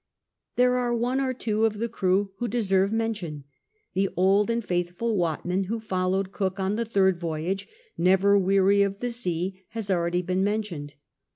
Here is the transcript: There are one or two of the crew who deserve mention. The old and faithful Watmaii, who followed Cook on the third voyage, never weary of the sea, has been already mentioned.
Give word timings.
There 0.55 0.77
are 0.77 0.95
one 0.95 1.21
or 1.21 1.31
two 1.31 1.63
of 1.67 1.77
the 1.77 1.87
crew 1.87 2.31
who 2.37 2.47
deserve 2.47 2.91
mention. 2.91 3.43
The 3.93 4.09
old 4.17 4.49
and 4.49 4.65
faithful 4.65 5.15
Watmaii, 5.15 5.67
who 5.67 5.79
followed 5.79 6.31
Cook 6.31 6.59
on 6.59 6.75
the 6.75 6.85
third 6.85 7.19
voyage, 7.19 7.67
never 7.99 8.35
weary 8.39 8.81
of 8.81 8.99
the 8.99 9.11
sea, 9.11 9.61
has 9.67 9.89
been 9.89 9.95
already 9.97 10.23
mentioned. 10.23 10.95